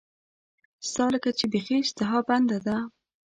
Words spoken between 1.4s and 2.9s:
بیخي اشتها بنده ده.